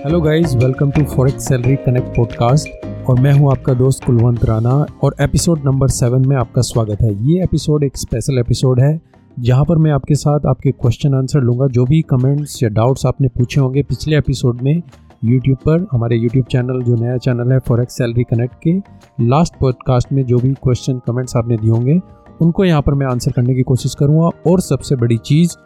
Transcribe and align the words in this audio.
Hello 0.00 0.20
guys 0.20 0.54
welcome 0.56 0.90
to 0.90 1.02
forex 1.04 1.46
salary 1.48 1.74
connect 1.76 2.08
podcast 2.08 2.86
और 3.08 3.18
मैं 3.20 3.32
हूँ 3.32 3.50
आपका 3.50 3.72
दोस्त 3.74 4.04
कुलवंत 4.04 4.44
राणा 4.44 4.70
और 5.04 5.14
एपिसोड 5.20 5.64
नंबर 5.64 5.88
सेवन 5.88 6.26
में 6.28 6.36
आपका 6.36 6.62
स्वागत 6.62 7.00
है। 7.02 7.12
ये 7.30 7.42
एपिसोड 7.44 7.84
एक 7.84 7.96
स्पेशल 7.96 8.38
एपिसोड 8.38 8.80
है, 8.80 9.00
जहाँ 9.40 9.64
पर 9.64 9.78
मैं 9.78 9.90
आपके 9.90 10.14
साथ 10.14 10.46
आपके 10.46 10.70
क्वेश्चन 10.70 11.14
आंसर 11.14 11.40
लूँगा, 11.40 11.66
जो 11.66 11.84
भी 11.84 12.00
कमेंट्स 12.02 12.62
या 12.62 12.68
डाउट्स 12.68 13.06
आपने 13.06 13.28
पूछे 13.28 13.60
होंगे 13.60 13.82
पिछले 13.82 14.16
एपिसोड 14.18 14.60
में 14.62 14.82
यूट्यूब 15.24 15.56
पर, 15.56 15.86
हमारे 15.92 16.16
यूट्यूब 16.16 16.46
चैनल 16.46 16.82
जो 16.82 16.94
नया 16.94 17.16
चैनल 17.16 17.52
है 17.52 17.58
फॉरेक्स 17.58 17.98
सैलरी 17.98 18.24
कनेक्ट 18.24 18.54
के 18.62 18.78
लास्ट 19.24 19.58
पॉडकास्ट 19.60 20.12
में 20.12 20.24
जो 20.26 20.38
भी 20.38 20.52
क्वेश्चन 20.52 21.00
कमेंट्स 21.06 21.36
आपने 21.36 21.56
दिए 21.56 21.70
होंगे, 21.70 22.00
उनको 22.40 22.64
यहाँ 22.64 22.82
पर 22.82 22.94
मैं 22.94 23.06
आंसर 23.06 23.32
करने 23.32 23.54
की 23.54 23.62
कोशिश 23.62 23.94
करूँगा। 23.94 24.30
और 24.50 24.60
सबसे 24.60 24.96
बड़ी 24.96 25.16
चीज़, 25.16 25.56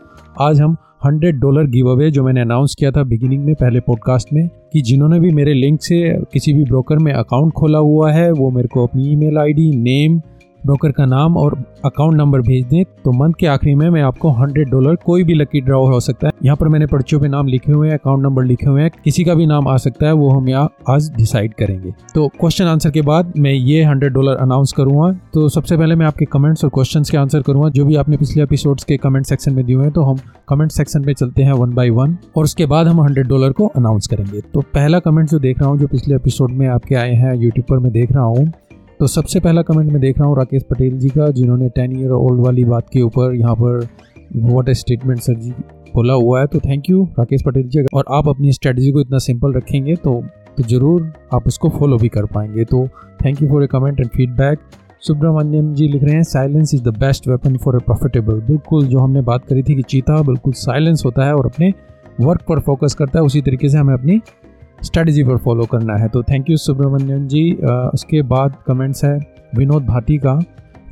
आज 0.40 0.60
हम 0.60 0.76
हंड्रेड 1.06 1.38
डॉलर 1.38 1.66
गिव 1.66 1.88
अवे 1.88 2.10
जो 2.10 2.24
मैंने 2.24 2.40
अनाउंस 2.40 2.74
किया 2.78 2.90
था 2.90 3.02
बिगिनिंग 3.02 3.44
में, 3.44 3.54
पहले 3.54 3.80
पॉडकास्ट 3.80 4.32
में, 4.32 4.48
कि 4.72 4.82
जिन्होंने 4.82 5.20
भी 5.20 5.30
मेरे 5.30 5.54
लिंक 5.54 5.82
से 5.82 6.18
किसी 6.32 6.52
भी 6.52 6.64
ब्रोकर 6.64 6.98
में 6.98 7.12
अकाउंट 7.12 7.52
खोला 7.52 7.78
हुआ 7.78 8.12
है, 8.12 8.32
वो 8.32 8.50
मेरे 8.50 8.68
को 8.68 8.86
अपनी 8.86 9.12
ईमेल 9.12 9.38
आईडी 9.38 9.70
नेम 9.70 10.20
ब्रोकर 10.66 10.92
का 10.92 11.06
नाम 11.06 11.36
और 11.36 11.56
अकाउंट 11.84 12.16
नंबर 12.16 12.40
भेज 12.40 12.64
दें 12.66 12.84
तो 13.04 13.12
मंथ 13.12 13.32
के 13.40 13.46
आखिरी 13.46 13.74
में 13.74 13.88
मैं 13.90 14.02
आपको 14.02 14.30
हंड्रेड 14.32 14.70
डॉलर 14.70 14.94
कोई 14.96 15.24
भी 15.24 15.34
लकी 15.34 15.60
ड्रॉ 15.60 15.84
हो 15.86 16.00
सकता 16.00 16.26
है। 16.26 16.32
यहाँ 16.44 16.56
पर 16.56 16.68
मैंने 16.68 16.86
पर्चियों 16.86 17.20
पे 17.20 17.28
नाम 17.28 17.46
लिखे 17.46 17.72
हुए 17.72 17.88
हैं 17.88 17.98
अकाउंट 17.98 18.22
नंबर 18.22 18.44
लिखे 18.44 18.66
हुए 18.66 18.82
हैं। 18.82 18.90
किसी 19.04 19.24
का 19.24 19.34
भी 19.34 19.46
नाम 19.46 19.68
आ 19.68 19.76
सकता 19.78 20.06
है, 20.06 20.12
वो 20.12 20.30
हम 20.30 20.48
यहाँ 20.48 20.70
आज 20.90 21.10
डिसाइड 21.16 21.54
करेंगे। 21.54 21.92
तो 22.14 22.26
क्वेश्चन 22.30 22.64
आंसर 22.64 22.90
के 22.90 23.02
बाद 23.02 23.32
मैं 23.38 23.52
ये 23.52 23.82
हंड्रेड 23.84 24.12
डॉलर 24.12 24.36
अनाउंस 24.36 24.72
करूँगा। 24.72 25.10
तो 25.34 25.48
सबसे 25.48 25.76
पहले 25.76 25.94
मैं 25.94 26.06
आपके 26.06 26.24
कमेंट्स 26.24 26.64
और 26.64 26.70
क्वेश्चन 26.74 27.02
के 27.10 27.16
आंसर 27.16 27.42
करूँगा। 27.42 27.68
जो 27.70 27.84
भी 27.84 27.96
आपने 27.96 28.16
पिछले 28.16 28.42
एपिसोड 28.42 28.80
के 28.80 28.96
कमेंट 28.96 29.26
सेक्शन 29.26 29.54
में 29.54 29.64
दिए 29.66 29.76
हैं 29.76 29.90
तो 29.90 30.02
हम 30.02 30.18
कमेंट 30.48 30.70
सेक्शन 30.72 31.04
में 31.04 31.12
चलते 31.14 31.42
हैं 31.42 31.52
वन 31.52 31.74
बाई 31.74 31.90
वन 31.90 32.16
और 32.36 32.44
उसके 32.44 32.66
बाद 32.66 32.86
हम 32.86 33.00
हंड्रेड 33.00 33.28
डॉलर 33.28 33.52
को 33.52 33.66
अनाउंस 33.68 34.06
करेंगे। 34.06 34.40
तो 34.54 34.60
पहला 34.74 34.98
कमेंट 35.00 35.28
जो 35.28 35.38
देख 35.38 35.60
रहा 35.60 35.68
हूँ, 35.68 35.78
जो 35.78 35.86
पिछले 35.86 36.14
एपिसोड 36.14 36.50
में 36.50 36.66
आपके 36.68 36.94
आए 36.94 37.14
हैं 37.14 37.34
यूट्यूब 37.34 37.66
पर 37.70 37.78
मैं 37.78 37.92
देख 37.92 38.12
रहा 38.12 38.24
हूँ 38.24 38.52
तो 39.00 39.06
सबसे 39.06 39.40
पहला 39.40 39.62
कमेंट 39.62 39.90
मैं 39.92 40.00
देख 40.00 40.18
रहा 40.18 40.28
हूँ 40.28 40.36
राकेश 40.36 40.62
पटेल 40.62 40.98
जी 40.98 41.08
का, 41.08 41.28
जिन्होंने 41.28 41.68
टेन 41.68 41.96
ईयर 42.00 42.10
ओल्ड 42.10 42.40
वाली 42.40 42.64
बात 42.64 42.88
के 42.92 43.00
ऊपर 43.02 43.34
यहाँ 43.34 43.54
पर 43.56 43.86
what 44.44 44.68
a 44.68 44.74
statement 44.74 45.20
sir 45.20 45.34
ji 45.36 45.50
बोला 45.94 46.14
हुआ 46.14 46.40
है। 46.40 46.46
तो 46.46 46.60
थैंक 46.60 46.90
यू 46.90 47.02
राकेश 47.18 47.42
पटेल 47.46 47.68
जी 47.68 47.84
और 47.94 48.04
आप 48.10 48.28
अपनी 48.28 48.52
स्ट्रेटजी 48.52 48.92
को 48.92 49.00
इतना 49.00 49.18
सिंपल 49.18 49.52
रखेंगे 49.54 49.96
तो 49.96 50.22
तो 50.56 50.62
ज़रूर 50.62 51.12
आप 51.34 51.46
उसको 51.46 51.68
फॉलो 51.70 51.96
भी 51.98 52.08
कर 52.08 52.26
पाएँगे। 52.26 52.64
तो 52.64 52.86
thank 53.24 53.42
you 53.42 53.48
for 53.48 53.64
a 53.64 53.66
comment 53.66 54.00
and 54.00 54.08
feedback 54.08 54.58
Subramaniam 55.02 55.72
ji 55.74 55.88
लिख 55.88 56.04
रहे 56.04 56.14
हैं 56.14 56.22
silence 56.24 56.74
is 56.74 56.82
the 56.82 56.96
best 56.98 57.28
weapon 57.28 57.56
for 57.56 57.76
a 57.76 57.78
profitable 57.86 58.40
बिल्कुल 58.42 58.86
जो 58.86 58.98
हमने 58.98 59.22
बात 59.22 59.44
करी 59.48 59.62
थी 59.62 59.74
कि 59.74 59.82
चीता 59.84 60.20
बिल्कुल 60.22 60.52
साइलेंस 60.58 61.02
होता 61.04 61.26
है 61.26 61.34
और 61.34 61.46
अपने 61.46 61.72
वर्क 62.20 62.42
पर 62.48 62.60
फोकस 62.60 62.94
करता 62.94 63.18
है, 63.18 63.24
उसी 63.24 63.40
तरीके 63.40 63.68
से 63.68 63.78
हमें 63.78 63.94
अपनी 63.94 64.20
स्ट्रेटजी 64.84 65.24
पर 65.24 65.36
फॉलो 65.44 65.64
करना 65.66 65.96
है। 65.96 66.08
तो 66.08 66.22
थैंक 66.22 66.50
यू 66.50 66.56
सुब्रमण्यम 66.58 67.26
जी। 67.28 67.50
उसके 67.94 68.22
बाद 68.24 68.56
कमेंट्स 68.66 69.04
है 69.04 69.18
विनोद 69.56 69.86
भाटी 69.86 70.18
का, 70.18 70.38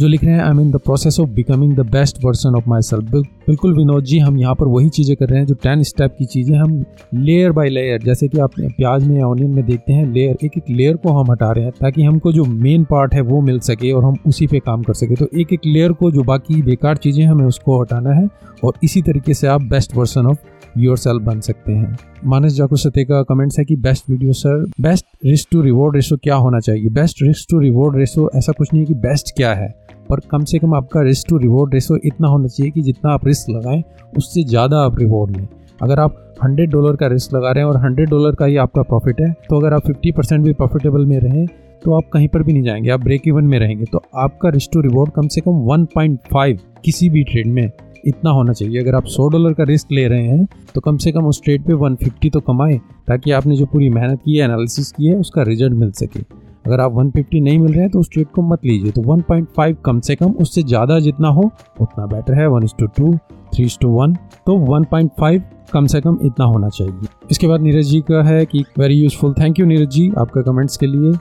जो 0.01 0.09
लिख 0.09 0.23
रहे 0.25 0.35
हैं 0.35 0.43
I 0.43 0.51
am 0.51 0.61
in 0.61 0.71
the 0.71 0.77
process 0.77 1.19
of 1.21 1.29
becoming 1.31 1.75
the 1.77 1.81
best 1.91 2.25
version 2.25 2.55
of 2.57 2.69
myself 2.83 3.11
बिल्कुल 3.47 3.77
विनोद 3.77 4.05
जी, 4.05 4.19
हम 4.19 4.39
यहाँ 4.39 4.55
पर 4.55 4.67
वही 4.67 4.89
चीज़ें 4.89 5.15
कर 5.17 5.29
रहे 5.29 5.39
हैं, 5.39 5.47
जो 5.47 5.55
टेन 5.63 5.83
स्टेप 5.83 6.15
की 6.19 6.25
चीज़ें 6.25 6.57
हम 6.57 6.85
लेयर 7.15 7.53
बाय 7.53 7.69
लेयर 7.69 8.03
जैसे 8.03 8.29
कि 8.29 8.39
आप 8.39 8.55
प्याज 8.59 9.07
में 9.09 9.17
या 9.17 9.27
ऑनियन 9.27 9.51
में 9.51 9.65
देखते 9.67 9.93
हैं 9.93 10.07
लेयर 10.07 10.45
एक 10.45 10.57
एक 10.57 10.71
लेयर 10.71 10.97
को 10.97 11.13
हम 11.13 11.31
हटा 11.31 11.51
रहे 11.51 11.65
हैं, 11.65 11.73
ताकि 11.73 12.03
हमको 12.03 12.33
जो 12.33 12.45
मेन 12.45 12.85
पार्ट 12.85 13.15
है 13.15 13.21
वो 13.23 13.41
मिल 13.41 13.59
सके 13.61 13.93
और 13.93 14.05
हम 14.05 14.17
उसी 14.27 14.47
पे 14.47 14.59
काम 14.61 14.83
कर 14.83 14.95
सके। 14.95 15.15
तो 15.15 15.29
एक 15.35 15.53
एक 15.53 15.67
लेयर 15.67 15.93
को, 15.93 16.11
जो 16.11 16.23
बाकी 16.23 16.63
बेकार 16.63 16.97
चीज़ें 16.97 17.25
हमें 17.27 17.45
उसको 17.47 17.81
हटाना 17.81 18.13
है 18.13 18.29
और 18.65 18.79
इसी 18.85 19.03
तरीके 19.03 19.35
से 19.35 19.47
आप 19.49 19.63
बेस्ट 19.67 19.97
वर्सन 19.97 20.27
ऑफ़ 20.27 20.39
योर 20.77 21.19
बन 21.21 21.41
सकते 21.41 21.73
हैं। 21.73 21.97
मानस 22.27 22.53
जाको 22.53 22.77
सत्य 22.77 23.05
का 23.05 23.23
कमेंट्स 23.25 23.59
है 23.59 23.65
कि 23.65 23.77
best 23.79 24.11
video 24.11 24.33
sir 24.35 24.65
best 24.81 25.07
risk 25.25 25.49
to 25.53 25.63
reward 25.63 25.97
ratio 25.97 26.17
क्या 26.17 26.35
होना 26.37 26.61
चाहिए? 26.61 26.89
Best 26.91 27.23
risk 27.23 27.47
to 27.51 27.59
reward 27.59 27.97
ratio 27.97 28.29
ऐसा 28.35 28.53
कुछ 28.53 28.73
नहीं 28.73 28.83
है 28.83 28.87
कि 28.87 28.95
बेस्ट 28.97 29.35
क्या 29.37 29.53
है, 29.55 29.69
पर 30.11 30.21
कम 30.31 30.45
से 30.45 30.59
कम 30.59 30.75
आपका 30.75 31.03
रिस्क 31.03 31.29
टू 31.29 31.39
रिवॉर्ड 31.39 31.75
रेशो 31.75 31.97
इतना 32.05 32.29
होना 32.29 32.49
चाहिए 32.49 32.71
कि 32.71 32.81
जितना 32.83 33.13
आप 33.13 33.27
रिस्क 33.27 33.51
लगाएँ, 33.51 33.83
उससे 34.17 34.45
ज़्यादा 34.45 34.79
आप 34.79 34.99
रिवॉर्ड 34.99 35.37
लें। 35.37 35.47
अगर 35.83 36.01
आप 36.01 36.19
हंड्रेड 36.45 36.71
डॉलर 36.71 36.97
का 36.97 37.07
रिस्क 37.07 37.35
लगा 37.35 37.51
रहे 37.53 37.65
हैं 37.65 37.71
और 37.71 37.77
हंड्रेड 37.77 38.09
डॉलर 38.11 38.35
का 38.35 38.47
ही 38.47 38.57
आपका 38.57 38.83
प्रॉफिट 38.83 39.21
है 39.21 39.33
तो 39.51 39.59
अगर 39.59 39.75
आप 39.75 39.87
फिफ्टी 39.87 40.11
परसेंट 40.13 40.45
भी 40.45 40.53
प्रॉफिटेबल 40.53 41.07
में 41.07 41.19
रहें 41.21 41.47
तो 41.83 41.93
आप 41.93 42.09
कहीं 42.13 42.29
पर 42.29 42.43
भी 42.43 42.53
नहीं 42.53 42.63
जाएँगे, 42.63 42.91
आप 42.91 43.01
ब्रेक 43.01 43.23
इवन 43.29 43.45
में 43.45 43.59
रहेंगे। 43.59 43.85
तो 43.85 44.03
आपका 44.17 44.49
रिस्क 44.49 44.71
टू 44.73 44.81
रिवॉर्ड 44.81 45.11
कम 45.13 45.29
से 45.29 45.41
कम 45.41 45.65
1.5 45.69 46.61
किसी 46.85 47.09
भी 47.09 47.23
ट्रेड 47.25 47.47
में। 47.47 47.71
इतना 48.05 48.31
होना 48.31 48.53
चाहिए। 48.53 48.81
अगर 48.81 48.95
आप 48.95 49.07
सौ 49.09 49.29
डॉलर 49.29 49.53
का 49.53 49.65
रिस्क 49.65 49.93
ले 49.93 50.07
रहे 50.09 50.23
हैं 50.23 50.47
तो 50.75 50.81
कम 50.81 50.97
से 50.97 51.13
कम 51.13 51.27
उस 51.27 51.43
ट्रेड 51.45 51.65
पे 51.65 51.73
150 51.75 52.31
तो 52.33 52.41
कमाएँ, 52.43 52.79
ताकि 53.09 53.31
आपने 53.33 53.57
जो 53.57 53.67
पूरी 53.67 53.89
मेहनत 53.91 54.21
की 54.25 54.37
है 54.37 54.45
एनालिसिस 54.45 54.91
की 54.93 55.07
है, 55.07 55.17
उसका 55.17 55.43
रिज़ल्ट 55.43 55.75
मिल 55.75 55.91
सके। 55.93 56.21
अगर 56.67 56.81
आप 56.81 56.93
150 56.95 57.41
नहीं 57.41 57.59
मिल 57.59 57.73
रहे 57.73 57.81
हैं 57.81 57.91
तो 57.91 58.01
उस 58.01 58.11
ट्रेड 58.13 58.27
को 58.27 58.43
मत 58.45 58.65
लीजिए। 58.65 58.91
तो 58.91 59.03
1.5 59.05 59.77
कम 59.85 60.01
से 60.01 60.15
कम, 60.17 60.33
उससे 60.33 60.63
ज़्यादा 60.63 60.99
जितना 61.01 61.29
हो, 61.29 61.51
उतना 61.81 62.07
बेटर 62.07 62.35
है। 62.35 62.47
One 62.49 62.67
two 62.79 62.87
two 62.89 63.15
three 63.55 63.67
two 63.81 63.89
one 63.91 64.15
तो 64.47 64.57
1.5 64.71 65.43
कम 65.73 65.87
से 65.87 66.01
कम 66.01 66.19
इतना 66.25 66.45
होना 66.45 66.69
चाहिए। 66.69 67.09
इसके 67.31 67.47
बाद 67.47 67.61
नीरज 67.61 67.87
जी 67.87 68.01
का 68.01 68.23
है 68.23 68.45
कि 68.47 68.65
very 68.79 68.95
useful 68.95 69.35
thank 69.35 69.59
you 69.61 69.67
Neeraj 69.67 69.91
ji. 69.91 70.11
आपका 70.19 70.43
कमेंट्स 70.43 70.77
के 70.77 70.87
लिए 70.87 71.13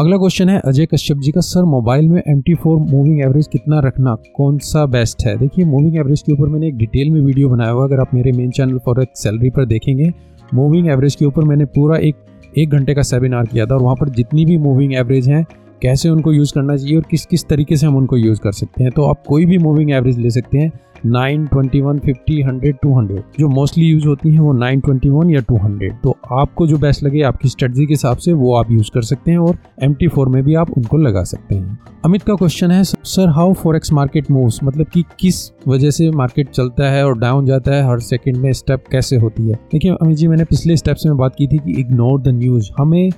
अगला 0.00 0.16
क्वेश्चन 0.16 0.48
है, 0.48 0.58
अजय 0.64 0.86
कश्यप 0.86 1.18
जी 1.18 1.30
का, 1.32 1.40
सर 1.40 1.64
मोबाइल 1.64 2.08
में 2.08 2.22
M 2.28 2.40
T 2.40 2.54
four 2.54 2.76
moving 2.78 3.20
average 3.20 3.46
कितना 3.46 3.78
रखना 3.80 4.14
कौन 4.36 4.58
सा 4.58 4.84
बेस्ट 4.86 5.24
है? 5.26 5.36
देखिए 5.38 5.64
मूविंग 5.64 5.96
एवरेज 5.96 6.22
के 6.22 6.32
ऊपर 6.32 6.48
मैंने 6.48 6.68
एक 6.68 6.76
डिटेल 6.76 7.10
में 7.10 7.20
वीडियो 7.20 7.48
बनाया 7.48 7.70
हुआ 7.70 7.84
अगर 7.84 8.00
आप 8.00 8.10
मेरे 8.14 8.32
मेन 8.32 8.50
चैनल 8.50 8.78
फॉर 8.78 9.04
सैलरी 9.14 9.50
पर 9.50 9.66
देखेंगे 9.66 10.12
मूविंग 10.54 10.88
एवरेज 10.88 11.14
के 11.14 11.24
ऊपर 11.24 11.44
मैंने 11.44 11.64
पूरा 11.64 11.96
एक 11.98 12.16
एक 12.58 12.70
घंटे 12.70 12.94
का 12.94 13.02
सेमिनार 13.02 13.46
किया 13.46 13.66
था 13.66 13.74
और 13.74 13.82
वहाँ 13.82 13.96
पर 13.96 14.08
जितनी 14.08 14.44
भी 14.46 14.58
मूविंग 14.58 14.94
एवरेज 14.94 15.28
हैं, 15.28 15.44
कैसे 15.82 16.08
उनको 16.08 16.32
यूज़ 16.32 16.52
करना 16.54 16.76
चाहिए 16.76 16.96
और 16.96 17.04
किस 17.10 17.26
किस 17.26 17.48
तरीके 17.48 17.76
से 17.76 17.86
हम 17.86 17.96
उनको 17.96 18.16
यूज़ 18.16 18.40
कर 18.40 18.52
सकते 18.52 18.84
हैं। 18.84 18.92
तो 18.92 19.04
आप 19.04 19.22
कोई 19.28 19.46
भी 19.46 19.58
मूविंग 19.58 19.90
एवरेज 19.90 20.18
ले 20.18 20.30
सकते 20.30 20.58
हैं। 20.58 20.70
Nine 21.06 21.46
twenty 21.46 21.80
one 21.80 21.98
fifty 21.98 22.40
hundred 22.42 22.76
two 22.82 22.96
hundred. 22.98 23.22
जो 23.38 23.48
मोस्टली 23.48 23.84
यूज़ 23.84 24.06
होती 24.06 24.32
हैं 24.32 24.40
वो 24.40 24.52
नाइन 24.52 24.80
ट्वेंटी 24.80 25.08
वन 25.08 25.30
या 25.30 25.40
टू 25.40 25.56
हंड्रेड। 25.56 25.94
तो 26.02 26.16
आपको 26.32 26.66
जो 26.66 26.78
बेस्ट 26.78 27.02
लगे 27.04 27.22
आपकी 27.22 27.48
स्ट्रेटजी 27.48 27.86
के 27.86 27.92
हिसाब 27.92 28.16
से 28.16 28.32
वो 28.32 28.54
आप 28.56 28.70
यूज़ 28.70 28.90
कर 28.94 29.02
सकते 29.02 29.30
हैं 29.30 29.38
और 29.38 29.58
एम 29.82 29.94
टी 29.94 30.08
फोर 30.08 30.28
में 30.28 30.42
भी 30.44 30.54
आप 30.54 30.70
उनको 30.70 30.96
लगा 30.96 31.22
सकते 31.24 31.54
हैं। 31.54 31.78
अमित 32.04 32.22
का 32.22 32.34
क्वेश्चन 32.34 32.70
है 32.70 32.82
sir 32.84 33.28
how 33.28 33.52
forex 33.52 33.92
market 33.92 34.30
moves 34.30 34.60
मतलब 34.64 34.86
कि 34.86 35.04
किस 35.20 35.36
वजह 35.68 35.90
से 35.90 36.10
मार्केट 36.10 36.50
चलता 36.50 36.90
है 36.90 37.04
और 37.06 37.18
डाउन 37.18 37.46
जाता 37.46 37.74
है? 37.74 37.88
हर 37.90 38.00
सेकंड 38.00 38.36
में 38.36 38.52
स्टेप 38.52 38.84
कैसे 38.92 39.16
होती 39.16 39.48
है? 39.48 39.54
देखिए, 39.72 39.90
अमित 39.92 40.16
जी, 40.16 40.28
मैंने 40.28 40.44
पिछले 40.44 40.76
स्टेप्स 40.76 41.06
में 41.06 41.16
बात 41.16 41.34
की 41.38 41.46
थी 41.46 41.58
कि 41.58 41.80
इग्नोर 41.80 42.20
द 42.20 42.28
न्यूज़ 42.28 42.70
हमें 42.78 43.10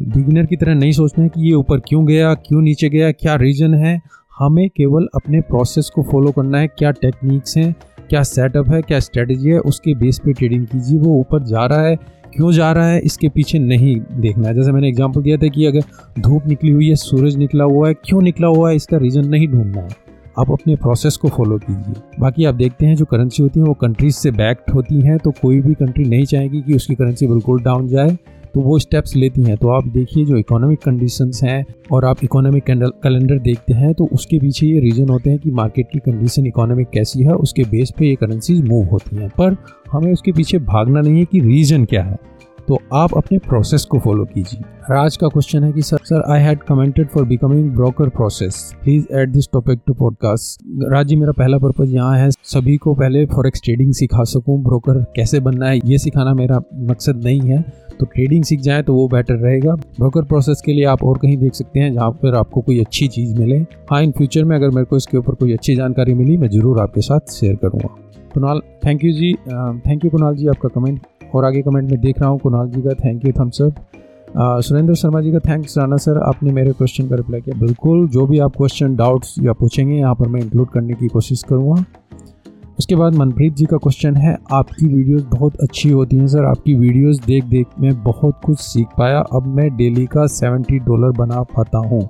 बिगिनर 0.00 0.46
की 0.46 0.56
तरह 0.56 0.74
नहीं 0.74 0.92
सोचना 0.92 1.24
है 1.24 1.28
कि 1.28 1.48
ये 1.48 1.54
ऊपर 1.54 1.78
क्यों 1.78 2.06
गया, 2.06 2.32
क्यों 2.34 2.60
नीचे 2.62 2.88
गया, 2.88 3.10
क्या 3.12 3.34
रीज़न 3.34 3.74
है? 3.74 4.00
हमें 4.40 4.68
केवल 4.70 5.06
अपने 5.14 5.40
प्रोसेस 5.40 5.90
को 5.94 6.02
फॉलो 6.02 6.30
करना 6.30 6.58
है, 6.58 6.68
क्या 6.68 6.90
टेक्निक्स 6.90 7.56
हैं, 7.56 7.74
क्या 8.10 8.22
सेटअप 8.22 8.68
है, 8.68 8.80
क्या 8.82 9.00
स्ट्रेटजी 9.00 9.48
है, 9.48 9.58
उसके 9.58 9.94
बेस 9.94 10.18
पे 10.18 10.32
ट्रेडिंग 10.32 10.66
कीजिए, 10.66 10.98
वो 10.98 11.18
ऊपर 11.20 11.42
जा 11.42 11.66
रहा 11.66 11.86
है, 11.86 11.96
क्यों 12.34 12.52
जा 12.52 12.70
रहा 12.72 12.86
है, 12.86 13.00
इसके 13.00 13.28
पीछे 13.28 13.58
नहीं 13.58 13.94
देखना 14.12 14.48
है। 14.48 14.54
जैसे 14.54 14.72
मैंने 14.72 14.88
एग्जांपल 14.88 15.22
दिया 15.22 15.36
था 15.36 15.48
कि 15.48 15.66
अगर 15.66 15.82
धूप 16.20 16.46
निकली 16.46 16.70
हुई 16.70 16.88
है, 16.88 16.94
सूरज 16.94 17.36
निकला 17.36 17.64
हुआ 17.64 17.88
है, 17.88 17.94
क्यों 17.94 18.22
निकला 18.22 18.48
हुआ 18.48 18.70
है, 18.70 18.76
इसका 18.76 18.96
रीज़न 18.96 19.28
नहीं 19.28 19.48
ढूंढना 19.48 19.80
है। 19.80 19.88
आप 20.38 20.50
अपने 20.50 20.76
प्रोसेस 20.76 21.16
को 21.16 21.28
फॉलो 21.28 21.58
कीजिए। 21.58 22.02
बाकी 22.20 22.44
आप 22.44 22.54
देखते 22.54 22.86
हैं 22.86 22.96
जो 22.96 23.04
करेंसी 23.04 23.42
होती 23.42 23.60
है, 23.60 23.66
वो 23.66 23.74
कंट्रीज़ 23.74 24.16
से 24.16 24.30
बैक्ड 24.30 24.72
होती 24.72 25.00
हैं 25.00 25.18
तो 25.18 25.30
कोई 25.30 25.60
भी 25.60 25.74
कंट्री 25.74 26.04
नहीं 26.04 26.24
चाहेगी 26.24 26.60
कि 26.62 26.74
उसकी 26.74 26.94
करेंसी 26.94 27.26
बिल्कुल 27.26 27.62
डाउन 27.62 27.88
जाए। 27.88 28.16
तो 28.54 28.60
वो 28.60 28.78
स्टेप्स 28.78 29.14
लेती 29.16 29.42
हैं। 29.42 29.56
तो 29.56 29.68
आप 29.68 29.86
देखिए 29.88 30.24
जो 30.24 30.36
इकोनॉमिक 30.36 30.78
कंडीशंस 30.80 31.40
हैं 31.44 31.64
और 31.92 32.04
आप 32.04 32.24
इकोनॉमिक 32.24 32.64
कैलेंडर 32.66 33.38
देखते 33.38 33.74
हैं 33.74 33.92
तो 33.94 34.08
उसके 34.12 34.38
पीछे 34.38 34.66
ये 34.66 34.80
रीज़न 34.80 35.08
होते 35.08 35.30
हैं 35.30 35.38
कि 35.38 35.50
मार्केट 35.52 35.88
की 35.92 35.98
कंडीशन 36.00 36.46
इकोनॉमिक 36.46 36.88
कैसी 36.90 37.22
है, 37.22 37.32
उसके 37.32 37.64
बेस 37.66 37.92
पे 37.98 38.08
ये 38.08 38.14
करेंसीज 38.16 38.64
मूव 38.64 38.84
होती 38.86 39.16
हैं। 39.16 39.28
पर 39.38 39.56
हमें 39.92 40.12
उसके 40.12 40.32
पीछे 40.32 40.58
भागना 40.58 41.00
नहीं 41.00 41.18
है 41.18 41.24
कि 41.24 41.40
रीज़न 41.40 41.84
क्या 41.84 42.02
है। 42.02 42.18
तो 42.68 42.78
आप 42.94 43.14
अपने 43.16 43.38
प्रोसेस 43.38 43.84
को 43.84 43.98
फॉलो 43.98 44.24
कीजिए। 44.24 44.60
राज 44.90 45.16
का 45.16 45.28
क्वेश्चन 45.28 45.64
है 45.64 45.70
कि 45.72 45.82
sir 45.82 45.98
sir 46.04 46.22
I 46.32 46.40
had 46.40 46.62
commented 46.62 47.08
for 47.08 47.24
becoming 47.24 47.70
broker 47.70 48.08
process 48.08 48.56
please 48.82 49.06
add 49.12 49.32
this 49.32 49.48
topic 49.52 49.80
to 49.86 49.94
podcast 49.94 50.62
Raj 50.92 51.14
मेरा 51.14 51.32
पहला 51.32 51.58
पर्पज 51.58 51.94
यहाँ 51.94 52.18
है, 52.18 52.30
सभी 52.30 52.76
को 52.76 52.94
पहले 52.94 53.24
फॉरेक्स 53.26 53.62
ट्रेडिंग 53.64 53.92
सिखा 53.92 54.24
सकूँ। 54.26 54.62
ब्रोकर 54.62 55.02
कैसे 55.16 55.40
बनना 55.40 55.68
है, 55.68 55.78
ये 55.78 55.98
सिखाना 55.98 56.34
मेरा 56.34 56.60
मकसद 56.80 57.24
नहीं 57.24 57.40
है। 57.42 57.64
तो 58.00 58.06
ट्रेडिंग 58.06 58.44
सीख 58.44 58.60
जाए 58.60 58.82
तो 58.82 58.94
वो 58.94 59.06
बेटर 59.08 59.34
रहेगा। 59.36 59.74
ब्रोकर 59.74 60.24
प्रोसेस 60.24 60.62
के 60.66 60.72
लिए 60.72 60.84
आप 60.86 61.02
और 61.04 61.18
कहीं 61.18 61.36
देख 61.36 61.54
सकते 61.54 61.80
हैं 61.80 61.92
जहाँ 61.94 62.10
पर 62.12 62.34
आपको 62.36 62.60
कोई 62.60 62.80
अच्छी 62.80 63.08
चीज़ 63.08 63.38
मिले। 63.38 63.58
हाँ 63.90 64.02
इन 64.02 64.12
फ्यूचर 64.12 64.44
में 64.44 64.56
अगर 64.56 64.70
मेरे 64.70 64.84
को 64.84 64.96
इसके 64.96 65.18
ऊपर 65.18 65.34
कोई 65.34 65.52
अच्छी 65.52 65.74
जानकारी 65.76 66.14
मिली, 66.14 66.36
मैं 66.36 66.48
ज़रूर 66.50 66.80
आपके 66.80 67.00
साथ 67.00 67.32
शेयर 67.32 67.54
करूँगा। 67.56 67.94
Kunal 68.34 68.60
thank 68.86 69.04
you 69.04 69.12
ji. 69.12 69.32
Thank 69.86 70.04
you 70.04 70.10
Kunal 70.10 70.34
ji 70.36 70.46
आपका 70.48 70.68
कमेंट 70.70 71.00
और 71.34 71.44
आगे 71.44 71.62
कमेंट 71.62 71.90
में 71.90 72.00
देख 72.00 72.20
रहा 72.20 72.28
हूँ 72.30 72.38
कुणाल 72.40 72.68
जी 72.70 72.82
का 72.82 72.94
thank 72.96 73.24
you 73.26 73.32
thumbs up 73.34 73.86
Surendra 74.62 74.94
Sharma 74.94 75.20
ji 75.20 75.30
का 75.32 75.38
थैंक्स 75.40 75.76
राना 75.78 75.96
सर 75.96 76.18
आपने 76.20 76.52
मेरे 76.52 76.72
क्वेश्चन 76.72 77.08
का 77.08 77.16
रिप्लाई 77.16 77.40
किया। 77.40 77.58
बिल्कुल, 77.60 78.06
जो 78.08 78.26
भी 78.26 78.38
आप 78.38 78.56
क्वेश्चन 78.56 78.94
डाउट्स 78.96 79.34
या 79.42 79.52
पूछेंगे, 79.52 79.96
यहाँ 79.96 80.14
पर 80.14 80.28
मैं 80.28 80.40
इंक्लूड 80.40 80.68
करने 80.70 80.94
की 80.94 81.08
कोशिश 81.08 81.42
करूँगा। 81.42 81.84
उसके 82.80 82.96
बाद 82.96 83.14
मनप्रीत 83.14 83.54
जी 83.54 83.64
का 83.64 83.76
क्वेश्चन 83.76 84.16
है, 84.16 84.36
आपकी 84.52 84.86
वीडियोस 84.86 85.22
बहुत 85.30 85.56
अच्छी 85.62 85.88
होती 85.90 86.16
हैं 86.16 86.26
सर। 86.26 86.44
आपकी 86.44 86.74
वीडियोस 86.74 87.18
देख 87.24 87.44
देख 87.44 87.66
मैं 87.80 87.92
बहुत 88.02 88.40
कुछ 88.44 88.58
सीख 88.58 88.86
पाया। 88.98 89.18
अब 89.34 89.46
मैं 89.56 89.68
डेली 89.76 90.04
का 90.06 90.26
सेवेंटी 90.28 90.78
डॉलर 90.78 91.10
बना 91.18 91.42
पाता 91.50 91.78
हूँ। 91.80 92.00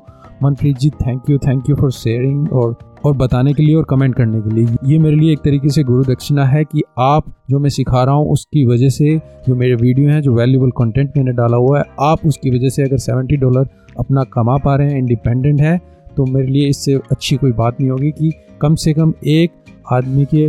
Manpreet 0.43 0.77
ji 0.79 0.91
thank 0.91 1.31
you 1.31 1.39
thank 1.39 1.71
you 1.71 1.77
for 1.77 1.91
sharing 1.93 2.53
और 2.53 2.77
और 3.05 3.17
बताने 3.17 3.53
के 3.55 3.63
लिए 3.63 3.75
और 3.75 3.87
कमेंट 3.91 4.15
करने 4.15 4.41
के 4.41 4.55
लिए। 4.55 4.77
ये 4.85 4.99
मेरे 4.99 5.17
लिए 5.17 5.33
एक 5.33 5.39
तरीके 5.39 5.69
से 5.69 5.83
गुरु 5.83 6.05
दक्षिणा 6.05 6.45
है 6.47 6.65
कि 6.65 6.83
आप 7.01 7.35
जो 7.51 7.59
मैं 7.59 7.71
सिखा 7.71 8.03
रहा 8.05 8.15
हूँ, 8.15 8.31
उसकी 8.33 8.65
वजह 8.67 8.89
से 8.91 9.17
जो 9.49 9.55
मेरे 9.55 9.75
वीडियो 9.77 10.11
हैं, 10.11 10.21
जो 10.23 10.35
वैल्यूबल 10.35 10.71
कंटेंट 10.79 11.17
मैंने 11.17 11.33
डाला 11.33 11.57
हुआ 11.57 11.79
है, 11.79 11.85
आप 12.01 12.27
उसकी 12.27 12.51
वजह 12.51 12.69
से 12.69 12.83
अगर 12.83 12.99
सेवेंटी 12.99 13.37
डॉलर 13.37 13.69
अपना 13.99 14.25
कमा 14.35 14.57
पा 14.57 14.77
रहे 14.77 14.91
हैं 14.91 14.99
इंडिपेंडेंट 14.99 15.61
है 15.61 15.81
तो 16.17 16.25
मेरे 16.27 16.47
लिए 16.47 16.69
इससे 16.69 16.95
अच्छी 17.11 17.37
कोई 17.37 17.53
बात 17.55 17.81
नहीं 17.81 17.91
होगी 17.91 18.11
कि 18.13 18.33
कम 18.63 18.75
से 18.75 18.93
कम 18.93 19.13
एक 19.27 19.53
आदमी 19.93 20.25
के 20.25 20.49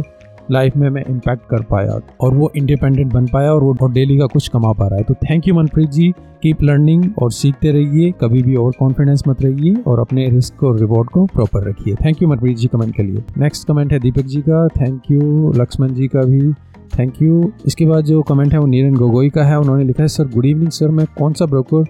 लाइफ 0.51 0.75
में 0.77 0.89
मैं 0.89 1.03
इम्पैक्ट 1.09 1.41
कर 1.49 1.61
पाया 1.61 1.99
और 2.21 2.33
वो 2.33 2.51
इंडिपेंडेंट 2.55 3.11
बन 3.13 3.25
पाया 3.25 3.51
और 3.53 3.63
वो 3.63 3.87
डेली 3.87 4.17
का 4.17 4.25
कुछ 4.25 4.47
कमा 4.47 4.71
पा 4.71 4.87
रहा 4.87 4.97
है। 4.97 5.03
तो 5.03 5.13
thank 5.13 5.47
you 5.47 5.55
Manpreet 5.55 5.89
ji. 5.89 6.11
Keep 6.43 6.63
learning 6.63 7.03
और 7.23 7.31
सीखते 7.31 7.71
रहिए। 7.71 8.11
कभी 8.21 8.41
भी 8.41 8.55
ओवर 8.55 8.71
कॉन्फिडेंस 8.79 9.23
मत 9.27 9.41
रहिए 9.41 9.75
और 9.87 9.99
अपने 9.99 10.27
रिस्क 10.29 10.63
और 10.63 10.79
रिवॉर्ड 10.79 11.09
को 11.09 11.25
प्रॉपर 11.25 11.67
रखिए। 11.69 11.95
Thank 11.95 12.21
you 12.21 12.27
Manpreet 12.27 12.57
ji 12.57 12.67
comment 12.67 12.95
के 12.95 13.03
लिए। 13.03 13.23
नेक्स्ट 13.37 13.67
कमेंट 13.67 13.93
है 13.93 13.99
दीपक 13.99 14.25
जी 14.25 14.41
का। 14.41 14.67
थैंक 14.67 15.01
यू 15.11 15.51
लक्ष्मण 15.55 15.93
जी 15.93 16.07
का 16.07 16.21
भी। 16.21 16.53
थैंक 16.99 17.21
यू 17.21 17.51
इसके 17.65 17.85
बाद 17.85 18.05
जो 18.05 18.21
कमेंट 18.21 18.53
है 18.53 18.59
वो 18.59 18.65
नीरन 18.65 18.95
गोगोई 18.95 19.29
का 19.29 19.43
है। 19.43 19.59
उन्होंने 19.59 19.83
लिखा 19.83 20.03
है 20.03 20.07
सर 20.07 20.27
गुड 20.27 20.45
इवनिंग 20.45 20.69
सर 20.69 20.87
मैं 20.87 21.05
कौन 21.17 21.33
सा 21.33 21.45
ब्रोकर 21.45 21.85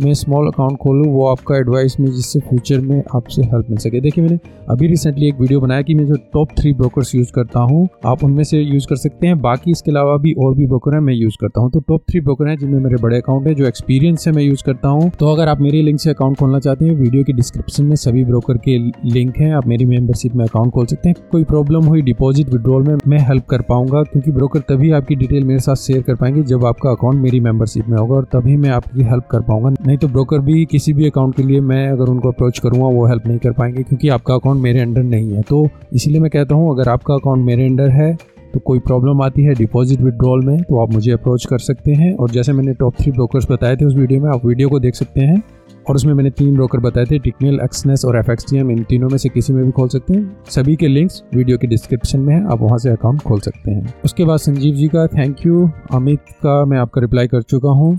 मैं 0.00 0.12
स्मॉल 0.14 0.46
अकाउंट 0.46 0.76
खोलूँ, 0.78 1.06
वो 1.06 1.26
आपका 1.26 1.56
एडवाइस 1.56 1.98
में 2.00 2.06
जिससे 2.06 2.40
फ्यूचर 2.40 2.80
में 2.80 3.02
आपसे 3.16 3.42
हेल्प 3.42 3.66
मिल 3.70 3.78
सके। 3.78 4.00
देखिए 4.00 4.24
मैंने 4.24 4.38
अभी 4.70 4.86
रिसेंटली 4.86 5.28
एक 5.28 5.40
वीडियो 5.40 5.60
बनाया 5.60 5.82
कि 5.82 5.94
मैं 5.94 6.06
जो 6.06 6.14
टॉप 6.32 6.48
थ्री 6.58 6.72
ब्रोकर्स 6.72 7.14
यूज़ 7.14 7.30
करता 7.32 7.60
हूँ, 7.60 7.86
आप 8.06 8.24
उनमें 8.24 8.42
से 8.44 8.58
यूज़ 8.58 8.86
कर 8.86 8.96
सकते 8.96 9.26
हैं। 9.26 9.40
बाकी 9.40 9.70
इसके 9.70 9.90
अलावा 9.90 10.16
भी 10.16 10.32
और 10.44 10.54
भी 10.54 10.66
ब्रोकर 10.66 10.94
हैं, 10.94 11.00
मैं 11.00 11.14
यूज़ 11.14 11.36
करता 11.40 11.60
हूँ। 11.60 11.70
तो 11.70 11.80
टॉप 11.80 12.02
थ्री 12.10 12.20
ब्रोकर 12.20 12.48
हैं 12.48 12.56
जिनमें 12.56 12.80
मेरे 12.80 12.96
बड़े 13.02 13.16
अकाउंट 13.16 13.46
है, 13.46 13.54
जो 13.54 13.66
एक्सपीरियंस 13.66 14.26
है 14.26 14.32
मैं 14.34 14.42
यूज़ 14.42 14.64
करता 14.64 14.88
हूँ। 14.88 15.10
तो 15.10 15.26
अगर 15.26 15.48
आप 15.48 15.60
मेरे 15.60 15.82
लिंक 15.82 16.00
से 16.00 16.10
अकाउंट 16.10 16.38
खोलना 16.38 16.58
चाहते 16.58 16.84
हैं 16.84 16.94
वीडियो 16.94 17.24
की 17.24 17.32
डिस्क्रिप्शन 17.32 17.84
में 17.84 17.96
सभी 17.96 18.24
ब्रोकर 18.24 18.58
के 18.58 18.78
लिंक 19.10 19.36
हैं। 19.38 19.52
आप 19.54 19.66
मेरी 19.66 19.84
मेंबरशिप 19.84 20.34
में 20.34 20.44
अकाउंट 20.44 20.72
खोल 20.72 20.86
सकते 20.86 21.08
हैं। 21.08 21.16
कोई 21.32 21.44
प्रॉब्लम 21.44 21.84
हुई 21.84 22.02
डिपॉजिट 22.02 22.50
विड्रॉल 22.50 22.82
में, 22.82 22.94
मैं 23.08 23.18
हेल्प 23.28 23.46
कर 23.46 23.62
पाऊँगा, 23.62 24.02
क्योंकि 24.02 24.32
ब्रोकर 24.32 24.60
तभी 24.68 24.90
आपकी 24.90 25.14
डिटेल 25.14 25.44
मेरे 25.44 25.60
साथ 25.60 25.76
शेयर 25.76 26.02
कर 26.02 26.14
पाएँगे 26.14 26.42
जब 26.44 26.64
आपका 26.64 26.90
अकाउंट 26.90 27.22
मेरी 27.22 27.40
मेंबरशिप 27.40 27.88
में 27.88 27.98
होगा 27.98 28.14
और 28.14 28.24
तभी 28.32 28.56
मैं 28.56 28.70
आपकी 28.70 29.02
हेल्प 29.02 29.28
कर 29.30 29.40
पाऊँगा। 29.40 29.74
नहीं 29.86 29.96
तो 29.96 30.08
ब्रोकर 30.08 30.38
भी 30.38 30.64
किसी 30.64 30.92
भी 30.92 31.06
अकाउंट 31.06 31.34
के 31.36 31.42
लिए 31.42 31.60
मैं 31.62 31.88
अगर 31.88 32.04
उनको 32.04 32.28
अप्रोच 32.28 32.58
करूँगा, 32.58 32.86
वो 32.86 33.06
हेल्प 33.06 33.26
नहीं 33.26 33.38
कर 33.38 33.52
पाएँगे 33.52 33.82
क्योंकि 33.82 34.08
आपका 34.08 34.34
अकाउंट 34.34 34.62
मेरे 34.62 34.80
अंडर 34.80 35.02
नहीं 35.02 35.32
है। 35.32 35.42
तो 35.42 35.68
इसीलिए 35.94 36.20
मैं 36.20 36.30
कहता 36.30 36.54
हूँ, 36.54 36.70
अगर 36.70 36.88
आपका 36.88 37.14
अकाउंट 37.14 37.44
मेरे 37.46 37.66
अंडर 37.66 37.90
है 37.90 38.16
तो 38.54 38.60
कोई 38.60 38.78
प्रॉब्लम 38.78 39.20
आती 39.22 39.42
है 39.44 39.54
डिपॉजिट 39.54 40.00
विड्रॉल 40.00 40.44
में 40.44 40.62
तो 40.62 40.80
आप 40.82 40.92
मुझे 40.92 41.10
अप्रोच 41.12 41.44
कर 41.46 41.58
सकते 41.58 41.92
हैं। 41.92 42.14
और 42.14 42.30
जैसे 42.30 42.52
मैंने 42.52 42.72
टॉप 42.74 42.94
थ्री 43.00 43.12
ब्रोकर्स 43.12 43.50
बताए 43.50 43.76
थे 43.76 43.84
उस 43.84 43.94
वीडियो 43.94 44.20
में, 44.20 44.30
आप 44.30 44.46
वीडियो 44.46 44.68
को 44.68 44.78
देख 44.80 44.94
सकते 44.94 45.20
हैं। 45.20 45.42
और 45.88 45.96
उसमें 45.96 46.12
मैंने 46.14 46.30
तीन 46.30 46.54
ब्रोकर 46.54 46.78
बताए 46.78 47.04
थे 47.04 47.18
टिकनेल 47.18 47.60
एक्सनेस 47.64 48.04
और 48.04 48.16
एफ़ 48.18 48.30
इन 48.54 48.82
तीनों 48.82 49.08
में 49.08 49.16
से 49.18 49.28
किसी 49.28 49.52
में 49.52 49.64
भी 49.64 49.70
खोल 49.70 49.88
सकते 49.88 50.14
हैं। 50.14 50.36
सभी 50.50 50.74
के 50.76 50.88
लिंक्स 50.88 51.22
वीडियो 51.34 51.58
के 51.58 51.66
डिस्क्रिप्शन 51.66 52.20
में 52.20 52.34
है, 52.34 52.42
आप 52.44 52.60
वहाँ 52.60 52.78
से 52.78 52.90
अकाउंट 52.90 53.22
खोल 53.22 53.40
सकते 53.40 53.70
हैं। 53.70 53.94
उसके 54.04 54.24
बाद 54.24 54.38
संजीव 54.38 54.74
जी 54.74 54.88
का 54.88 55.06
थैंक 55.06 55.46
यू 55.46 55.68
अमित 55.92 56.20
का 56.42 56.64
मैं 56.64 56.78
आपका 56.78 57.00
रिप्लाई 57.00 57.26
कर 57.26 57.42
चुका 57.42 57.70
हूँ। 57.70 57.98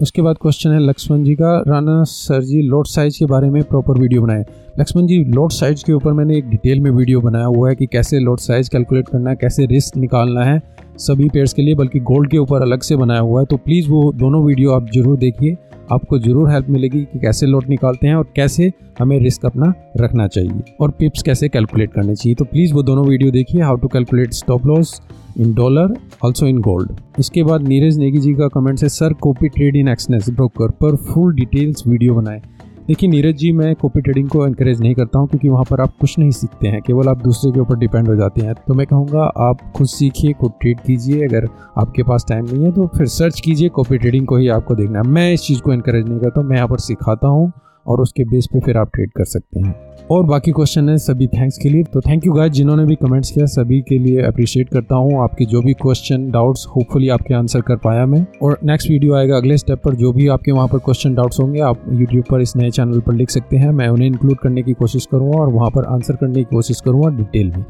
उसके 0.00 0.22
बाद 0.22 0.36
क्वेश्चन 0.42 0.70
है 0.70 0.78
लक्ष्मण 0.80 1.22
जी 1.24 1.34
का। 1.34 1.50
Rana 1.68 2.02
sir 2.04 2.42
ji 2.42 2.60
lot 2.62 2.86
size 2.86 3.18
के 3.18 3.26
बारे 3.26 3.48
में 3.50 3.62
प्रॉपर 3.62 3.98
वीडियो 3.98 4.22
बनाए। 4.22 4.44
लक्ष्मण 4.80 5.06
जी 5.06 5.22
लोड 5.26 5.50
साइज़ 5.50 5.84
के 5.84 5.92
ऊपर 5.92 6.12
मैंने 6.12 6.36
एक 6.38 6.48
डिटेल 6.50 6.80
में 6.80 6.90
वीडियो 6.90 7.20
बनाया। 7.20 7.44
हुआ 7.46 7.68
है 7.68 7.74
कि 7.76 7.86
कैसे 7.86 8.18
लोड 8.18 8.38
साइज़ 8.38 8.70
कैलकुलेट 8.70 9.08
करना 9.08 9.30
है, 9.30 9.36
कैसे 9.36 9.66
रिस्क 9.66 9.96
निकालना 9.96 10.44
है। 10.44 10.60
सभी 10.98 11.28
पेयर्स 11.28 11.52
के 11.52 11.62
लिए, 11.62 11.74
बल्कि 11.74 12.00
गोल्ड 12.02 12.30
के 12.30 12.38
ऊपर 12.38 12.62
अलग 12.62 12.80
से 12.80 12.96
बनाया 12.96 13.20
हुआ 13.20 13.40
है। 13.40 13.46
तो 13.46 13.56
प्लीज़ 13.56 13.88
वो 13.90 14.12
दोनों 14.14 14.44
वीडियो 14.44 14.72
आप 14.72 14.90
ज़रूर 14.94 15.16
देखिए। 15.18 15.56
आपको 15.92 16.18
ज़रूर 16.18 16.50
हेल्प 16.50 16.68
मिलेगी 16.70 17.02
कि 17.02 17.18
कैसे 17.18 17.46
लोड 17.46 17.68
निकालते 17.68 18.06
हैं 18.06 18.14
और 18.14 18.32
कैसे 18.36 18.72
हमें 18.98 19.18
रिस्क 19.20 19.46
अपना 19.46 19.72
रखना 19.96 20.26
चाहिए। 20.28 20.74
और 20.80 20.90
पिप्स 20.90 21.22
कैसे 21.22 21.48
कैलकुलेट 21.48 21.92
करने 21.92 22.14
चाहिए। 22.14 22.34
तो 22.34 22.44
प्लीज़ 22.44 22.74
वो 22.74 22.82
दोनों 22.82 23.06
वीडियो 23.06 23.30
देखिए 23.30 23.62
how 23.62 23.76
to 23.76 23.88
calculate 23.88 24.32
stop 24.34 24.66
loss 24.66 25.00
in 25.36 25.54
dollar 25.54 25.94
also 26.24 26.46
in 26.46 26.60
gold 26.60 27.00
इसके 27.18 27.42
बाद 27.42 27.68
नीरज 27.68 27.98
नेगी 27.98 28.18
जी 28.18 28.34
का 28.34 28.48
कमेंट 28.50 28.82
है 28.82 28.88
sir 28.88 29.12
copy 29.22 29.48
trade 29.48 29.76
in 29.76 29.88
Exness 29.88 30.30
broker 30.30 30.70
पर 30.82 30.96
फुल 31.06 31.34
डिटेल्स 31.34 31.86
वीडियो 31.86 32.14
बनाए. 32.14 32.42
देखिए, 32.88 33.08
नीरज 33.10 33.36
जी, 33.36 33.50
मैं 33.52 33.74
कॉपी 33.74 34.00
ट्रेडिंग 34.00 34.28
को 34.28 34.46
इनक्रेज 34.46 34.80
नहीं 34.80 34.94
करता 34.94 35.18
हूँ 35.18 35.28
क्योंकि 35.28 35.48
वहाँ 35.48 35.64
पर 35.70 35.80
आप 35.80 35.94
कुछ 36.00 36.18
नहीं 36.18 36.30
सीखते 36.30 36.68
हैं, 36.68 36.80
केवल 36.82 37.08
आप 37.08 37.22
दूसरे 37.22 37.50
के 37.52 37.60
ऊपर 37.60 37.78
डिपेंड 37.78 38.08
हो 38.08 38.14
जाते 38.16 38.40
हैं। 38.40 38.54
तो 38.66 38.74
मैं 38.74 38.86
कहूँगा, 38.86 39.22
आप 39.22 39.72
खुद 39.76 39.86
सीखिए, 39.86 40.32
खुद 40.32 40.52
ट्रेड 40.60 40.80
कीजिए। 40.80 41.26
अगर 41.26 41.48
आपके 41.78 42.02
पास 42.02 42.26
टाइम 42.28 42.44
नहीं 42.44 42.64
है 42.64 42.72
तो 42.72 42.86
फिर 42.96 43.06
सर्च 43.08 43.40
कीजिए 43.40 43.68
कॉपी 43.70 43.98
ट्रेडिंग 43.98 44.26
को 44.26 44.36
ही 44.36 44.48
आपको 44.48 44.74
देखना 44.74 44.98
है। 44.98 45.08
मैं 45.08 45.32
इस 45.32 45.46
चीज़ 45.46 45.60
को 45.60 45.72
इनक्रेज 45.72 46.08
नहीं 46.08 46.20
करता 46.20 46.40
हूँ, 46.40 46.48
मैं 46.48 46.56
यहाँ 46.56 46.68
पर 46.68 46.78
सिखाता 46.80 47.28
हूँ 47.28 47.52
और 47.86 48.00
उसके 48.00 48.24
बेस 48.24 48.48
पे 48.52 48.60
फिर 48.60 48.76
आप 48.76 48.90
ट्रेड 48.94 49.10
कर 49.10 49.24
सकते 49.26 49.60
हैं। 49.60 49.74
और 50.10 50.24
बाकी 50.24 50.52
क्वेश्चन 50.52 50.88
है, 50.88 50.98
सभी 50.98 51.26
थैंक्स 51.26 51.58
के 51.58 51.68
लिए। 51.68 51.82
तो 51.82 52.00
थैंक 52.00 52.26
यू 52.26 52.32
गाइज़ 52.32 52.52
जिन्होंने 52.52 52.84
भी 52.84 52.94
कमेंट्स 52.94 53.30
किया, 53.30 53.46
सभी 53.46 53.80
के 53.80 53.98
लिए 53.98 54.22
अप्रिशिएट 54.22 54.68
करता 54.68 54.94
हूँ। 54.94 55.22
आपके 55.22 55.44
जो 55.44 55.62
भी 55.62 55.72
क्वेश्चन 55.72 56.30
डाउट्स 56.30 56.66
होपफुली 56.76 57.08
आपके 57.08 57.34
आंसर 57.34 57.60
कर 57.60 57.76
पाया 57.76 58.06
मैं। 58.06 58.26
और 58.42 58.58
नेक्स्ट 58.64 58.90
वीडियो 58.90 59.14
आएगा 59.14 59.36
अगले 59.36 59.56
स्टेप 59.56 59.82
पर, 59.84 59.94
जो 59.94 60.12
भी 60.12 60.28
आपके 60.28 60.52
वहाँ 60.52 60.68
पर 60.68 60.78
क्वेश्चन 60.78 61.14
डाउट्स 61.14 61.40
होंगे, 61.40 61.60
आप 61.60 61.82
यूट्यूब 61.92 62.24
पर 62.30 62.40
इस 62.40 62.56
नए 62.56 62.70
चैनल 62.70 63.00
पर 63.00 63.14
लिख 63.14 63.30
सकते 63.30 63.56
हैं। 63.56 63.70
मैं 63.70 63.88
उन्हें 63.88 64.06
इंक्लूड 64.06 64.38
करने 64.38 64.62
की 64.62 64.72
कोशिश 64.72 65.06
करूँगा 65.06 65.38
और 65.38 65.52
वहाँ 65.52 65.70
पर 65.70 65.84
आंसर 65.84 66.16
करने 66.16 66.34
की 66.34 66.54
कोशिश 66.54 66.80
करूँगा 66.80 67.08
डिटेल 67.08 67.52
में। 67.56 67.64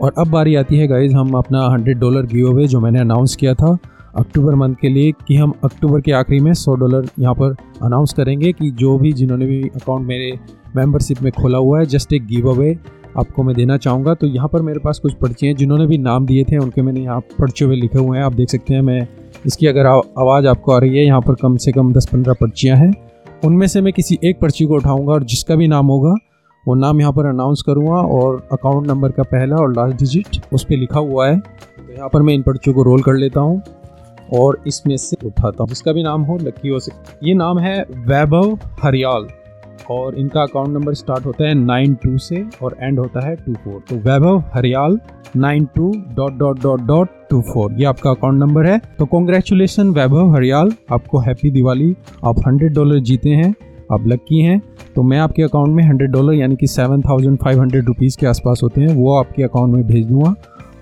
और 0.00 0.12
अब 0.18 0.28
बारी 0.28 0.54
आती 0.54 0.76
है 0.76 0.86
गाइज़ 0.86 1.14
हम 1.14 1.32
अपना 1.32 1.66
हंड्रेड 1.66 1.98
डॉलर 1.98 2.22
गिव 2.22 2.50
अवे 2.50 2.66
जो 2.66 2.80
मैंने 2.80 3.00
अनाउंस 3.00 3.36
किया 3.36 3.54
था। 3.54 3.78
अक्टूबर 4.14 4.54
मंथ 4.54 4.74
के 4.74 4.88
लिए 4.88 5.12
कि 5.28 5.36
हम 5.36 5.52
अक्टूबर 5.64 6.00
के 6.00 6.12
आखिरी 6.12 6.40
में 6.40 6.52
सौ 6.54 6.74
डॉलर 6.74 7.08
यहाँ 7.18 7.34
पर 7.34 7.54
अनाउंस 7.82 8.12
करेंगे 8.12 8.52
कि 8.52 8.70
जो 8.70 8.96
भी 8.98 9.12
जिन्होंने 9.12 9.46
भी 9.46 9.62
अकाउंट 9.66 10.06
मेरे 10.06 10.32
मेंबरशिप 10.76 11.22
में 11.22 11.30
खोला 11.32 11.58
हुआ 11.58 11.78
है 11.78 11.86
जस्ट 11.86 12.12
एक 12.12 12.26
गिव 12.26 12.48
अवे 12.50 12.76
आपको 13.18 13.42
मैं 13.42 13.54
देना 13.56 13.76
चाहूँगा। 13.76 14.14
तो 14.14 14.26
यहाँ 14.26 14.48
पर 14.48 14.62
मेरे 14.62 14.78
पास 14.78 14.98
कुछ 14.98 15.14
पर्ची 15.14 15.46
हैं, 15.46 15.54
जिन्होंने 15.56 15.86
भी 15.86 15.98
नाम 15.98 16.26
दिए 16.26 16.44
थे, 16.44 16.58
उनके 16.58 16.82
मैंने 16.82 17.00
यहाँ 17.00 17.20
पर्चे 17.38 17.64
हुए 17.64 17.76
लिखे 17.76 17.98
हुए 17.98 18.18
हैं। 18.18 18.24
आप 18.24 18.34
देख 18.34 18.50
सकते 18.50 18.74
हैं, 18.74 18.80
मैं 18.82 19.06
इसकी 19.46 19.66
अगर 19.66 19.86
आवाज़ 19.86 20.46
आपको 20.46 20.72
आ 20.72 20.78
रही 20.78 20.96
है, 20.96 21.04
यहाँ 21.04 21.20
पर 21.20 21.34
कम 21.34 21.56
से 21.56 21.72
कम 21.72 21.92
दस 21.92 22.08
पंद्रह 22.12 22.34
पर्चियाँ 22.40 22.76
हैं। 22.76 22.92
उनमें 23.44 23.66
से 23.66 23.80
मैं 23.80 23.92
किसी 23.92 24.18
एक 24.24 24.40
पर्ची 24.40 24.64
को 24.64 24.74
उठाऊँगा 24.74 25.12
और 25.12 25.24
जिसका 25.24 25.56
भी 25.56 25.68
नाम 25.68 25.86
होगा, 25.86 26.14
वो 26.66 26.74
नाम 26.74 27.00
यहाँ 27.00 27.12
पर 27.12 27.26
अनाउंस 27.26 27.62
करूँगा 27.66 28.00
और 28.16 28.48
अकाउंट 28.52 28.86
नंबर 28.86 29.10
का 29.10 29.22
पहला 29.22 29.56
और 29.56 29.72
लास्ट 29.72 29.98
डिजिट 29.98 30.40
उस 30.52 30.64
पर 30.64 30.76
लिखा 30.76 31.00
हुआ 31.00 31.28
है। 31.28 31.38
तो 31.38 31.92
यहाँ 31.92 32.08
पर 32.08 32.22
मैं 32.22 32.34
इन 32.34 32.42
पर्चियों 32.42 32.74
को 32.74 32.82
रोल 32.82 33.02
कर 33.02 33.14
लेता 33.14 33.40
हूँ। 33.40 33.62
और 34.32 34.62
इसमें 34.66 34.96
से 34.96 35.16
उठाता 35.26 35.56
हूँ। 35.60 35.68
जिसका 35.68 35.92
भी 35.92 36.02
नाम 36.02 36.22
हो 36.22 36.36
लकी 36.36 36.68
हो 36.68 36.78
सकता 36.80 37.18
ये 37.24 37.34
नाम 37.34 37.58
है 37.58 37.80
वैभव 38.06 38.58
हरियाल 38.82 39.26
और 39.90 40.14
इनका 40.14 40.42
अकाउंट 40.42 40.68
नंबर 40.68 40.94
स्टार्ट 40.94 41.26
होता 41.26 41.46
है 41.48 41.54
नाइन 41.54 41.94
टू 41.94 42.18
से 42.18 42.44
और 42.62 42.76
एंड 42.80 42.98
होता 42.98 43.26
है 43.26 43.34
टू 43.36 43.54
फोर। 43.54 43.80
तो 43.88 43.96
Vaibhav 44.00 44.38
Hariyal 44.54 44.98
nine 45.36 45.64
two 45.74 45.90
dot 46.14 46.38
dot 46.38 46.62
dot 46.62 46.80
dot 46.80 47.08
two 47.30 47.40
four. 47.42 47.72
ये 47.72 47.84
आपका 47.84 48.10
अकाउंट 48.10 48.38
नंबर 48.38 48.66
है। 48.66 48.78
तो 48.98 49.04
कॉन्ग्रेचुलेसन 49.06 49.90
वैभव 49.90 50.34
हरियाल। 50.34 50.72
आपको 50.92 51.18
हैप्पी 51.18 51.50
दिवाली। 51.50 51.94
आप 52.24 52.46
हंड्रेड 52.46 52.74
डॉलर 52.74 52.98
जीते 53.00 53.30
हैं। 53.30 53.54
आप 53.92 54.06
लक्की 54.06 54.40
हैं। 54.40 54.60
तो 54.94 55.02
मैं 55.02 55.18
आपके 55.18 55.42
अकाउंट 55.42 55.68
में 55.68 55.82
हंड्रेड 55.84 56.10
डॉलर 56.10 56.34
यानी 56.34 56.56
कि 56.56 56.66
seven 56.66 57.00
thousand 57.00 57.38
five 57.38 57.60
hundred 57.60 57.86
rupees 57.86 58.16
के 58.18 58.26
आसपास 58.26 58.60
होते 58.62 58.80
हैं। 58.80 58.94
वो 58.94 59.14
आपके 59.14 59.42
अकाउंट 59.42 59.74
में 59.74 59.86
भेज 59.86 60.06
दूँगा। 60.06 60.34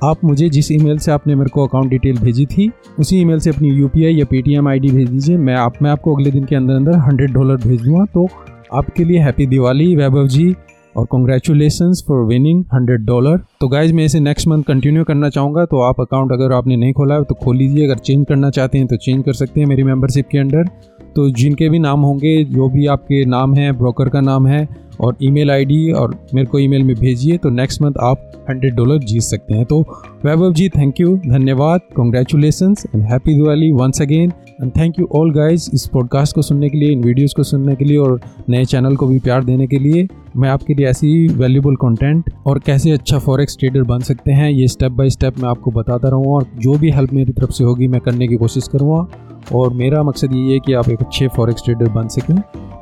आप 0.03 0.25
मुझे 0.25 0.49
जिस 0.49 0.71
ईमेल 0.73 0.99
से 0.99 1.11
आपने 1.13 1.35
मेरे 1.35 1.51
को 1.51 1.67
अकाउंट 1.67 1.91
डिटेल 1.91 2.19
भेजी 2.19 2.45
थी, 2.47 2.71
उसी 2.99 3.17
ईमेल 3.21 3.39
से 3.39 3.51
अपनी 3.51 3.69
यूपीआई 3.71 4.15
या 4.15 4.25
पेटीएम 4.25 4.69
आईडी 4.69 4.91
भेज 4.91 5.09
दीजिए। 5.09 5.37
मैं 5.39 5.55
आप, 5.55 5.75
मैं 5.83 5.91
आपको 5.91 6.15
अगले 6.15 6.31
दिन 6.31 6.45
के 6.45 6.57
अंदर 6.57 6.75
अंदर 6.75 6.97
हंड्रेड 6.99 7.33
डॉलर 7.33 7.57
भेज 7.59 7.83
दूँगा। 7.83 8.05
तो 8.05 8.27
आपके 8.73 9.05
लिए 9.05 9.19
हैप्पी 9.19 9.47
दिवाली 9.47 9.95
वैभव 9.97 10.27
जी 10.29 10.55
और 10.97 11.07
congratulation 11.07 11.93
for 12.09 12.25
winning 12.27 12.65
hundred 12.75 13.05
dollar 13.07 13.37
तो 13.61 13.69
गाइज़ 13.69 13.95
मैं 13.95 14.05
इसे 14.05 14.21
नेक्स्ट 14.21 14.49
मंथ 14.49 14.63
कंटिन्यू 14.63 15.05
करना 15.05 15.29
चाहूँगा। 15.29 15.65
तो 15.65 15.81
आप 15.83 16.01
अकाउंट 16.01 16.33
अगर 16.33 16.53
आपने 16.53 16.77
नहीं 16.77 16.93
खोला 16.93 17.15
है 17.15 17.25
तो 17.25 17.35
खोल 17.35 17.57
लीजिए। 17.57 17.85
अगर 17.87 17.99
चेंज 17.99 18.27
करना 18.29 18.51
चाहते 18.51 18.79
हैं 18.79 18.87
तो 18.87 18.97
चेंज 18.97 19.25
कर 19.25 19.33
सकते 19.35 19.61
हैं 19.61 19.67
मेरी 19.69 19.83
मेंबरशिप 19.85 20.29
के 20.33 20.39
अंडर 20.39 20.69
तो 21.17 21.29
जिनके 21.31 21.69
भी 21.69 21.79
नाम 21.79 22.01
होंगे, 22.01 22.45
जो 22.45 22.69
भी 22.69 22.87
आपके 22.87 23.25
नाम 23.27 23.55
हैं 23.55 23.77
ब्रोकर 23.79 24.09
का 24.09 24.21
नाम 24.23 24.47
है 24.47 24.69
और 25.01 25.17
ईमेल 25.23 25.51
आईडी 25.51 25.91
और 25.93 26.15
मेरे 26.35 26.47
को 26.47 26.59
ईमेल 26.59 26.83
में 26.83 26.95
भेजिए 26.97 27.37
तो 27.37 27.51
नेक्स्ट 27.51 27.83
मंथ 27.83 27.95
आप 28.03 28.31
हंड्रेड 28.51 28.75
डॉलर 28.75 28.99
जीत 28.99 29.23
सकते 29.23 29.55
हैं। 29.55 29.65
तो 29.65 29.81
वैभव 30.25 30.53
जी 30.53 30.69
थैंक 30.69 31.01
यू 31.01 31.17
धन्यवाद 31.27 31.81
congratulation 31.97 32.75
and 32.95 33.03
happy 33.03 33.35
Diwali 33.35 33.71
once 33.73 34.03
again 34.03 34.33
and 34.63 34.73
thank 34.77 34.99
you 35.01 35.09
all 35.15 35.33
guys 35.33 35.71
इस 35.75 35.87
पॉडकास्ट 35.87 36.35
को 36.35 36.43
सुनने 36.43 36.69
के 36.69 36.79
लिए, 36.79 36.93
इन 36.93 37.03
वीडियोज़ 37.03 37.35
को 37.35 37.43
सुनने 37.43 37.75
के 37.75 37.85
लिए 37.85 37.97
और 37.97 38.21
नए 38.49 38.65
चैनल 38.65 38.97
को 38.97 39.07
भी 39.07 39.19
प्यार 39.19 39.45
देने 39.45 39.67
के 39.67 39.79
लिए। 39.79 40.07
मैं 40.37 40.49
आपके 40.49 40.75
लिए 40.75 40.87
ऐसी 40.87 41.29
वैल्यूबल 41.29 41.75
कंटेंट 41.77 42.31
और 42.47 42.59
कैसे 42.59 42.91
अच्छा 42.91 43.19
फॉरेक्स 43.19 43.57
ट्रेडर 43.61 43.83
बन 43.83 44.01
सकते 44.01 44.33
हैं, 44.33 44.51
ये 44.51 44.69
स्टेप 44.69 44.93
बाय 44.93 45.11
स्टेप 45.11 45.39
मैं 45.39 45.49
आपको 45.49 45.71
बताता 45.71 46.09
रहूँगा 46.09 46.31
और 46.31 46.47
जो 46.59 46.75
भी 46.75 46.91
हेल्प 46.91 47.13
मेरी 47.13 47.33
तरफ़ 47.33 47.51
से 47.51 47.65
होगी, 47.65 47.89
मैं 47.89 48.01
करने 48.01 48.29
की 48.29 48.37
कोशिश 48.37 48.69
करूँगा। 48.69 49.07
और 49.55 49.73
मेरा 49.73 50.03
मकसद 50.03 50.33
ये 50.33 50.53
है 50.53 50.59
कि 50.59 50.73
आप 50.73 50.89
एक 50.89 51.01
अच्छे 51.01 51.29
फॉरेक्स 51.29 51.65
ट्रेडर 51.65 51.89
बन 51.89 52.09
सकें। 52.09 52.37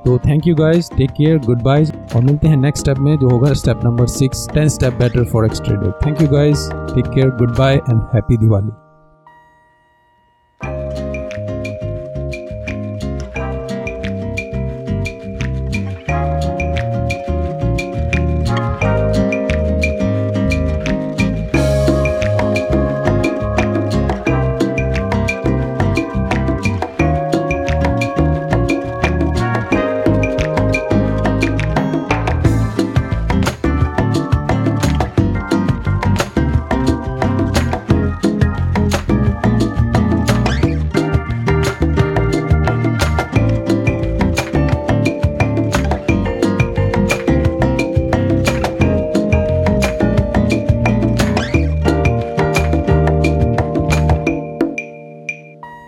तो 0.04 0.18
thank 0.18 0.46
you 0.46 0.54
guys 0.54 0.90
take 0.96 1.10
care 1.10 1.38
good 1.38 1.62
byes 1.62 1.92
और 2.16 2.22
मिलते 2.22 2.48
हैं 2.48 2.56
नेक्स्ट 2.56 2.84
स्टेप 2.84 2.98
में, 2.98 3.16
जो 3.18 3.28
होगा 3.28 3.52
step 3.52 3.80
number 3.84 4.06
six 4.06 4.48
ten 4.54 4.68
step 4.68 4.92
better 4.92 5.24
forex 5.46 5.62
trader 5.62 5.98
thank 6.06 6.22
you 6.22 6.28
guys 6.28 6.68
take 6.72 7.14
care 7.14 7.30
good 7.38 7.56
bye 7.56 7.76
and 7.76 8.02
happy 8.14 8.36
Diwali 8.36 8.87